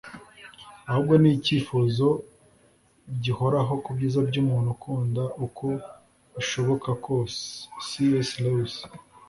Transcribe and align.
ahubwo 0.89 1.13
ni 1.21 1.29
icyifuzo 1.37 2.07
gihoraho 3.23 3.73
ku 3.83 3.89
byiza 3.95 4.19
by'umuntu 4.29 4.69
ukunda 4.75 5.23
uko 5.45 5.65
bishoboka 6.35 6.89
kose- 7.05 7.41
c 7.85 7.89
s 8.27 8.31
lewis 8.43 8.75